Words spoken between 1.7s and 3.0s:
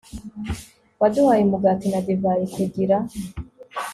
na divayi kugira